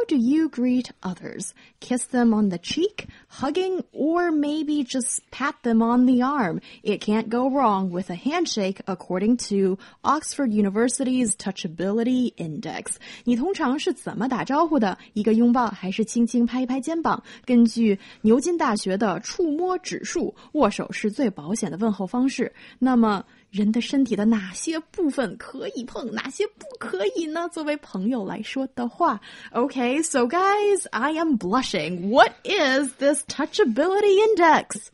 [0.00, 1.52] How do you greet others?
[1.80, 6.62] Kiss them on the cheek, hugging, or maybe just pat them on the arm?
[6.82, 12.94] It can't go wrong with a handshake according to Oxford University's Touchability Index.
[13.24, 14.96] 你通常是怎么打招呼的？
[15.12, 17.22] 一个拥抱还是轻轻拍一拍肩膀？
[17.44, 22.50] 根据牛津大学的触摸指数，握手是最保险的问候方式。
[22.78, 27.48] 那么， 人的身体的哪些部分可以碰，哪些不可以呢？
[27.48, 29.20] 作为朋友来说的话，
[29.52, 32.10] Okay, so guys, I am blushing.
[32.10, 34.90] What is this touchability index?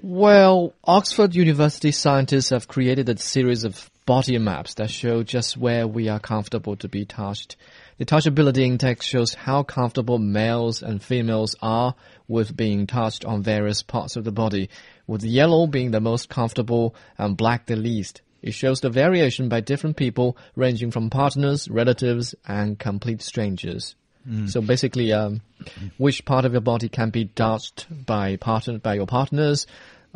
[0.00, 5.86] Well, Oxford University scientists have created a series of body maps that show just where
[5.86, 7.56] we are comfortable to be touched.
[7.97, 11.95] The touchability index shows how comfortable males and females are
[12.27, 14.69] with being touched on various parts of the body,
[15.05, 18.21] with yellow being the most comfortable and black the least.
[18.41, 23.95] It shows the variation by different people, ranging from partners, relatives, and complete strangers.
[24.47, 25.41] So basically, um,
[25.97, 29.67] which part of your body can be touched by partner by your partners,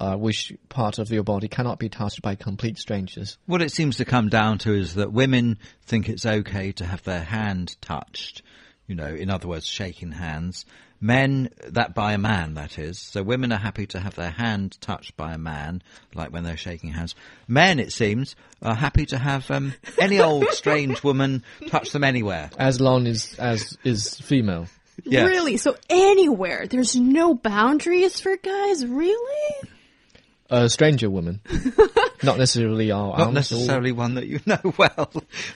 [0.00, 3.38] uh, which part of your body cannot be touched by complete strangers.
[3.46, 7.02] What it seems to come down to is that women think it's okay to have
[7.04, 8.42] their hand touched,
[8.86, 10.64] you know, in other words, shaking hands.
[11.00, 12.98] Men, that by a man, that is.
[12.98, 15.82] So women are happy to have their hand touched by a man,
[16.14, 17.14] like when they're shaking hands.
[17.46, 22.50] Men, it seems, are happy to have um, any old strange woman touch them anywhere.
[22.58, 24.66] As long as as is female.
[25.04, 25.28] Yes.
[25.28, 25.56] Really?
[25.58, 26.66] So anywhere?
[26.66, 28.86] There's no boundaries for guys?
[28.86, 29.68] Really?
[30.50, 31.40] A stranger woman,
[32.22, 35.10] not necessarily our Not arms or- necessarily one that you know well.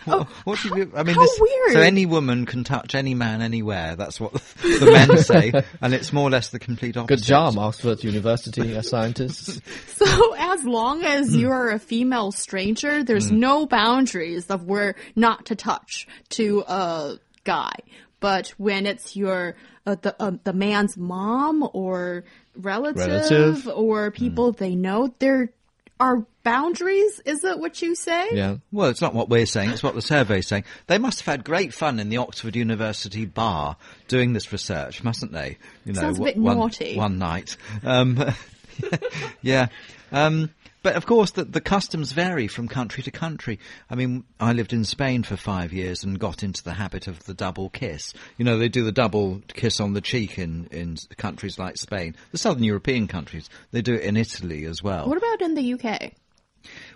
[0.06, 1.72] What, what do you, I mean, how this- weird.
[1.74, 3.96] So any woman can touch any man anywhere.
[3.96, 7.18] That's what the men say, and it's more or less the complete opposite.
[7.18, 9.60] Good job, Oxford University uh, scientists.
[9.96, 11.38] So as long as Hmm.
[11.38, 17.74] you're a female stranger, there's no boundaries of where not to touch to a guy.
[18.20, 19.54] But when it's your
[19.86, 22.24] uh, the uh, the man's mom or
[22.56, 23.68] relative, Relative.
[23.68, 25.50] or people they know, there
[26.00, 27.20] are boundaries.
[27.24, 28.28] Is that what you say?
[28.32, 28.56] Yeah.
[28.72, 30.64] Well, it's not what we're saying; it's what the survey's saying.
[30.86, 33.76] They must have had great fun in the Oxford University bar
[34.08, 35.58] doing this research, mustn't they?
[35.84, 36.96] You know, Sounds a bit one, naughty.
[36.96, 38.24] One night, um,
[39.42, 39.68] yeah.
[40.10, 40.50] Um,
[40.82, 43.58] but of course, the, the customs vary from country to country.
[43.90, 47.24] I mean, I lived in Spain for five years and got into the habit of
[47.24, 48.14] the double kiss.
[48.36, 52.14] You know, they do the double kiss on the cheek in, in countries like Spain.
[52.30, 55.08] The southern European countries, they do it in Italy as well.
[55.08, 56.12] What about in the UK?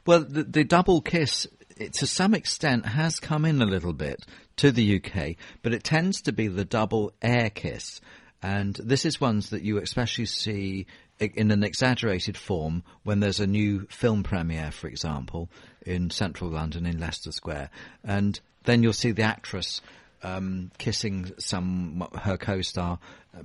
[0.07, 4.25] Well, the, the double kiss, it, to some extent, has come in a little bit
[4.57, 8.01] to the UK, but it tends to be the double air kiss.
[8.43, 10.87] And this is ones that you especially see
[11.23, 15.49] in an exaggerated form when there's a new film premiere, for example,
[15.85, 17.71] in central London in Leicester Square.
[18.05, 19.81] And then you'll see the actress
[20.23, 22.99] um, kissing some her co-star,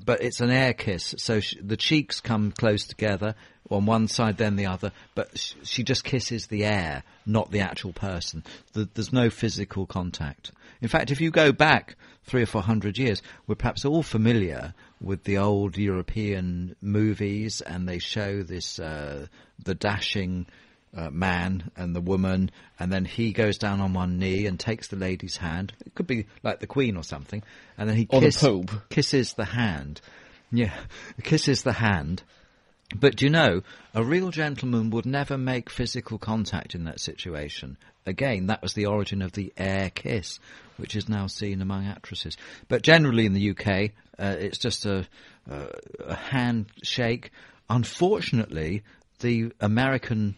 [0.06, 3.36] but it's an air kiss, so the cheeks come close together
[3.70, 4.92] on one side, then the other.
[5.16, 8.44] But sh- she just kisses the air, not the actual person.
[8.74, 10.52] Th- there's no physical contact.
[10.82, 11.96] In fact, if you go back
[12.28, 17.88] three or four hundred years, we're perhaps all familiar with the old European movies, and
[17.88, 19.26] they show this uh,
[19.64, 20.46] the dashing
[20.96, 24.88] uh, man and the woman, and then he goes down on one knee and takes
[24.90, 25.74] the lady's hand.
[25.86, 27.42] It could be like the Queen or something,
[27.78, 28.72] and then he Or the Pope.
[28.90, 30.02] kisses the hand.
[30.52, 30.74] Yeah,
[31.24, 32.24] kisses the hand.
[32.96, 37.78] But do you know, a real gentleman would never make physical contact in that situation.
[38.06, 40.40] Again, that was the origin of the air kiss,
[40.78, 42.38] which is now seen among actresses.
[42.70, 45.06] But generally in the UK, uh, it's just a,
[45.50, 45.68] a,
[46.06, 47.32] a handshake.
[47.70, 48.84] Unfortunately,
[49.20, 50.36] the American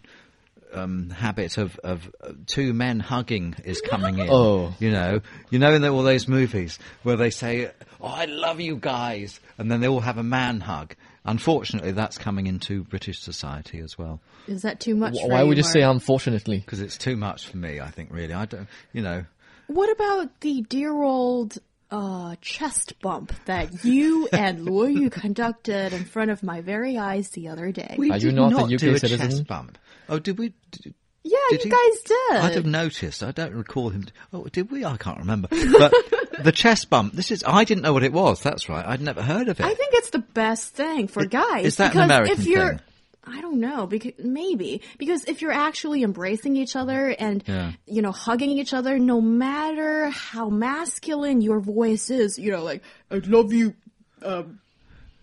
[0.73, 4.27] um, habit of, of uh, two men hugging is coming in.
[4.29, 4.73] Oh.
[4.79, 7.71] You know, you know in the, all those movies where they say,
[8.01, 10.95] "Oh, I love you guys," and then they all have a man hug.
[11.25, 15.13] Unfortunately, that's coming into British society as well Is that too much?
[15.15, 15.73] Wh- for Why would you Mark?
[15.73, 16.59] say unfortunately?
[16.59, 17.79] because it's too much for me.
[17.79, 18.67] I think really, I don't.
[18.93, 19.25] You know,
[19.67, 21.57] What about the dear old
[21.91, 27.29] uh, chest bump that you and Luo Yu conducted in front of my very eyes
[27.29, 27.95] the other day?
[27.97, 29.29] we Are you did not a UK do a citizen?
[29.29, 29.77] chest bump.
[30.07, 30.53] Oh, did we?
[30.71, 30.93] Did,
[31.23, 31.91] yeah, did you he?
[31.91, 32.37] guys did.
[32.37, 33.23] I'd have noticed.
[33.23, 34.05] I don't recall him.
[34.33, 34.85] Oh, did we?
[34.85, 35.47] I can't remember.
[35.49, 35.93] But
[36.43, 37.13] the chest bump.
[37.13, 37.43] This is.
[37.45, 38.41] I didn't know what it was.
[38.41, 38.85] That's right.
[38.85, 39.65] I'd never heard of it.
[39.65, 41.65] I think it's the best thing for guys.
[41.65, 42.79] is that an American if you're, thing?
[43.29, 47.71] I don't know because maybe because if you're actually embracing each other and Yeah.
[47.85, 52.83] you know hugging each other, no matter how masculine your voice is, you know, like
[53.11, 53.75] I love you,
[54.23, 54.59] um,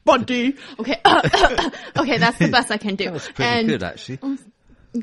[0.04, 0.56] buddy.
[0.78, 1.00] Okay,
[1.96, 3.10] okay, that's the best I can do.
[3.10, 4.18] That's pretty and good, actually.
[4.22, 4.38] Um,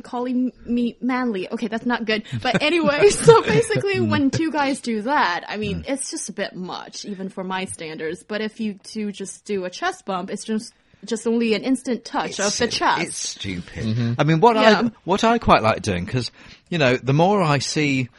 [0.01, 1.51] calling me manly.
[1.51, 2.23] Okay, that's not good.
[2.41, 4.09] But anyway, so basically mm.
[4.09, 5.89] when two guys do that, I mean, mm.
[5.89, 8.23] it's just a bit much, even for my standards.
[8.23, 10.73] But if you two just do a chest bump, it's just
[11.05, 13.01] just only an instant touch of the It's- chest.
[13.07, 13.85] It's stupid.
[13.85, 14.13] Mm-hmm.
[14.17, 14.81] I mean, what Yeah.
[14.85, 16.31] I what I quite like doing because
[16.69, 18.09] you know the more I see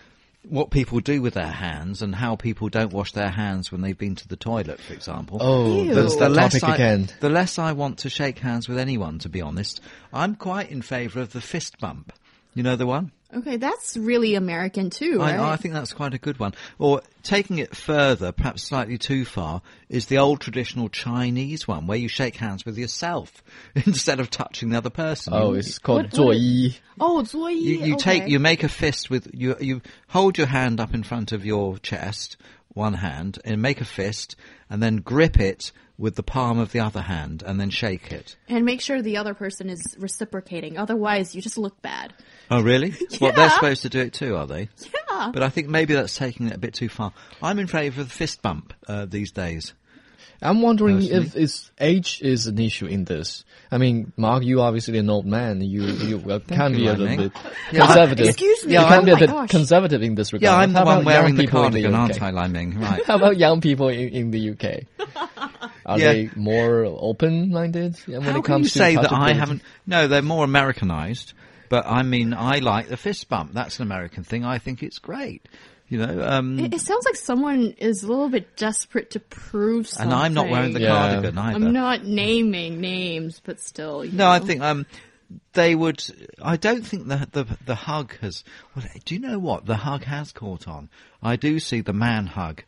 [0.49, 3.97] what people do with their hands and how people don't wash their hands when they've
[3.97, 5.39] been to the toilet, for example.
[5.41, 5.95] Oh, Ew.
[5.95, 7.09] that's the the less topic I, again.
[7.21, 9.81] the less I want to shake hands with anyone, to be honest.
[10.13, 12.13] I'm quite in favour of the fist bump.
[12.55, 13.11] You know the one?
[13.35, 15.39] Okay, that's really American too, right?
[15.39, 16.55] I, I, think that's quite a good one.
[16.79, 21.99] Or taking it further, perhaps slightly too far, is the old traditional Chinese one where
[21.99, 23.43] you shake hands with yourself
[23.75, 25.33] instead of touching the other person.
[25.35, 26.79] Oh, it's called zuoyi.
[27.01, 27.61] Oh, zuoyi.
[27.61, 28.21] You, you okay.
[28.21, 29.57] take, you make a fist with you.
[29.61, 32.37] You hold your hand up in front of your chest
[32.75, 34.37] one hand and make a fist
[34.69, 38.37] and then grip it with the palm of the other hand and then shake it
[38.49, 40.77] and make sure the other person is reciprocating.
[40.77, 42.13] Otherwise, you just look bad.
[42.51, 44.69] oh really well they're supposed to do it too are they
[45.09, 45.31] Yeah.
[45.33, 48.09] but i think maybe that's taking it a bit too far i'm in favour of
[48.09, 49.73] the fist bump uh, these days
[50.43, 51.27] I'm wondering Personally.
[51.27, 53.45] if is age is an issue in this.
[53.71, 55.61] I mean, Mark, you obviously an old man.
[55.63, 57.19] You you uh, well, can you, be a little Ming.
[57.19, 57.33] bit
[57.71, 58.29] conservative.
[58.29, 59.51] Excuse me, You oh can be a bit gosh.
[59.51, 60.53] conservative in this regard.
[60.53, 63.37] yeah i'm the one wearing the people the cardigan aren't i liming right How about
[63.39, 64.85] young people in, in the UK?
[65.87, 66.13] Are Yeah.
[66.13, 69.63] they more open-minded when How it can you to say that I haven't?
[69.87, 71.33] No, they're more Americanized.
[71.69, 73.53] But I mean, I like the fist bump.
[73.55, 74.45] That's an American thing.
[74.45, 75.47] I think it's great.
[75.95, 79.87] You know, um, It, it sounds like someone is a little bit desperate to prove
[79.89, 80.13] something.
[80.13, 80.89] and I'm not wearing the Yeah.
[80.89, 81.57] cardigan either.
[81.67, 84.05] I'm not naming names, but still.
[84.05, 84.87] you No, I think um,
[85.53, 86.03] they would.
[86.43, 88.43] I don't think the the the hug has.
[88.75, 90.91] Well, do you know what the hug has caught on?
[91.23, 92.63] I do see the man hug.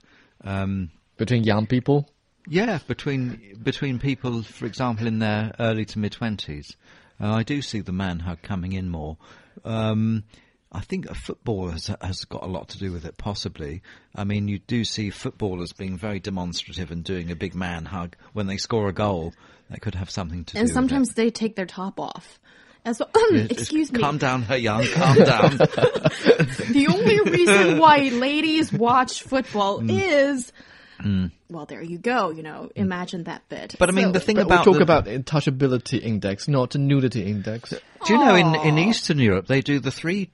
[0.44, 2.08] Um, between young people.
[2.49, 6.76] yeah, between between people, for example, in their early to mid twenties,
[7.20, 9.17] uh, I do see the man hug coming in more.
[9.64, 10.23] Um,
[10.72, 13.82] I think a football has, has got a lot to do with it, possibly.
[14.14, 18.16] I mean, you do see footballers being very demonstrative and doing a big man hug
[18.32, 19.32] when they score a goal.
[19.70, 20.72] That could have something to And do.
[20.74, 22.38] sometimes they take their top off.
[22.84, 23.50] As well, it.
[23.58, 23.98] excuse me.
[23.98, 24.84] Calm down, her young.
[24.86, 25.58] Calm down.
[25.58, 29.90] The only reason why ladies watch football Mm.
[29.90, 30.52] is,
[31.50, 32.30] well, there you go.
[32.30, 33.74] You know, imagine that bit.
[33.78, 36.46] But I mean, So- the thing But we about talk the- about the touchability index,
[36.48, 37.70] not the nudity index.
[37.70, 40.30] Do you know in, in Eastern Europe they do the three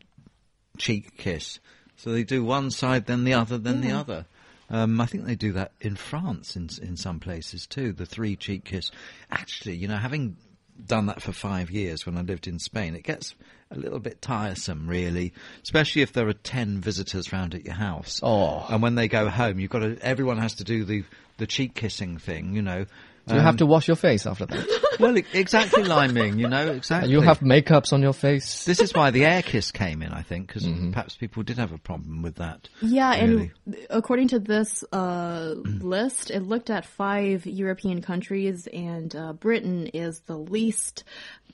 [0.76, 1.60] cheek kiss?
[1.96, 4.26] So they do one side, then the other, then the other.
[4.70, 7.92] Um, I think they do that in France in in some places too.
[7.92, 8.90] The three cheek kiss.
[9.30, 10.36] Actually, you know, having
[10.84, 13.34] done that for five years when I lived in Spain, it gets
[13.70, 15.32] a little bit tiresome, really,
[15.62, 18.20] especially if there are ten visitors round at your house.
[18.22, 18.66] Oh.
[18.68, 19.98] and when they go home, you've got to.
[20.00, 21.04] Everyone has to do the
[21.36, 22.86] the cheek kissing thing, you know.
[23.26, 24.78] Do you have to wash your face after that?
[25.00, 26.38] Well, exactly, Liming.
[26.38, 27.10] You know, exactly.
[27.10, 28.64] You have makeups on your face.
[28.66, 30.92] This is why the air kiss came in, I think, because Mm-hmm.
[30.92, 32.68] perhaps people did have a problem with that.
[32.82, 33.50] Yeah, really.
[33.64, 39.88] and according to this uh, list, it looked at five European countries, and uh, Britain
[39.88, 41.02] is the least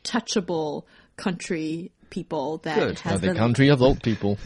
[0.04, 0.82] touchable
[1.16, 2.98] country people that Good.
[3.00, 4.38] has the the country of old people.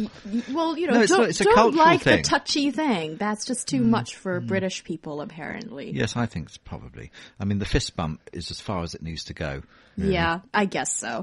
[0.52, 2.18] Well, you know, No, it's don't, not- it's a don't like thing.
[2.18, 2.22] Mm.
[2.22, 3.16] the touchy thing.
[3.16, 5.90] That's just too much for British people, apparently.
[5.92, 7.10] Yes, I think it's probably.
[7.38, 9.62] I mean, the fist bump is as far as it needs to go.
[9.96, 11.20] Yeah, I guess so.